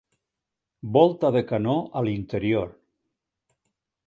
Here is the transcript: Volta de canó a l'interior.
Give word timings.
Volta 0.97 1.31
de 1.35 1.43
canó 1.51 1.75
a 2.01 2.05
l'interior. 2.09 2.73